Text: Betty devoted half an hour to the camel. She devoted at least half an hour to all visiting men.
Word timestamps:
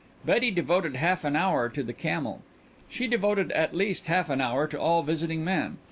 Betty 0.25 0.49
devoted 0.49 0.95
half 0.95 1.23
an 1.23 1.35
hour 1.35 1.69
to 1.69 1.83
the 1.83 1.93
camel. 1.93 2.41
She 2.89 3.05
devoted 3.05 3.51
at 3.51 3.75
least 3.75 4.07
half 4.07 4.31
an 4.31 4.41
hour 4.41 4.65
to 4.67 4.79
all 4.81 5.03
visiting 5.03 5.43
men. 5.43 5.77